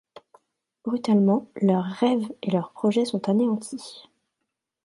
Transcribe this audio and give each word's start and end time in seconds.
Brutalement 0.83 1.51
leurs 1.61 1.83
rêves 1.85 2.25
et 2.41 2.49
leurs 2.49 2.71
projets 2.71 3.05
sont 3.05 3.29
anéantis. 3.29 4.01